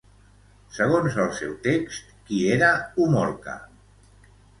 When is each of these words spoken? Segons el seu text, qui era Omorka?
Segons 0.77 1.17
el 1.23 1.27
seu 1.39 1.51
text, 1.67 2.15
qui 2.29 2.39
era 2.55 2.71
Omorka? 3.05 3.55